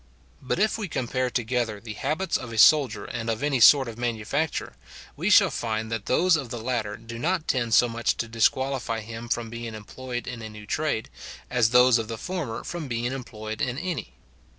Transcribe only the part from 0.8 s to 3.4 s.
compare together the habits of a soldier and